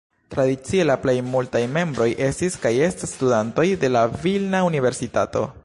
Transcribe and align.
Tradicie 0.35 0.85
la 0.89 0.95
plej 1.03 1.13
multaj 1.33 1.61
membroj 1.75 2.07
estis 2.29 2.57
kaj 2.65 2.73
estas 2.87 3.15
studantoj 3.19 3.67
de 3.85 3.95
la 3.97 4.03
Vilna 4.25 4.67
Universitato. 4.73 5.49